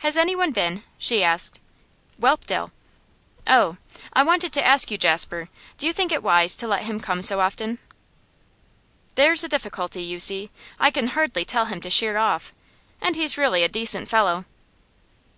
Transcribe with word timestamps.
'Has 0.00 0.14
anyone 0.18 0.52
been?' 0.52 0.82
she 0.98 1.24
asked. 1.24 1.58
'Whelpdale.' 2.20 2.70
'Oh! 3.46 3.78
I 4.12 4.22
wanted 4.22 4.52
to 4.52 4.62
ask 4.62 4.90
you, 4.90 4.98
Jasper: 4.98 5.48
do 5.78 5.86
you 5.86 5.94
think 5.94 6.12
it 6.12 6.22
wise 6.22 6.54
to 6.56 6.68
let 6.68 6.82
him 6.82 7.00
come 7.00 7.20
quite 7.20 7.24
so 7.24 7.40
often?' 7.40 7.78
'There's 9.14 9.44
a 9.44 9.48
difficulty, 9.48 10.02
you 10.02 10.20
see. 10.20 10.50
I 10.78 10.90
can 10.90 11.06
hardly 11.06 11.46
tell 11.46 11.64
him 11.64 11.80
to 11.80 11.88
sheer 11.88 12.18
off. 12.18 12.52
And 13.00 13.16
he's 13.16 13.38
really 13.38 13.62
a 13.62 13.68
decent 13.68 14.10
fellow. 14.10 14.44